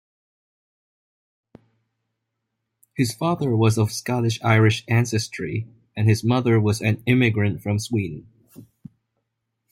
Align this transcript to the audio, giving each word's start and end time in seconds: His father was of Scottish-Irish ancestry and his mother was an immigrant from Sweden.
His 2.95 3.13
father 3.13 3.55
was 3.55 3.77
of 3.77 3.91
Scottish-Irish 3.91 4.83
ancestry 4.87 5.67
and 5.95 6.09
his 6.09 6.23
mother 6.23 6.59
was 6.59 6.81
an 6.81 7.03
immigrant 7.05 7.61
from 7.61 7.77
Sweden. 7.77 8.27